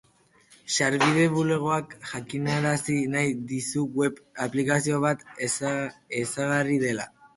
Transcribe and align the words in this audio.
Sarbide 0.75 1.25
Bulegoak 1.33 1.91
jakinarazi 2.11 2.95
nahi 3.17 3.35
dizu 3.51 3.85
web 4.01 4.17
aplikazio 4.47 5.03
bat 5.05 5.23
ezarri 6.23 6.81
dela. 6.87 7.07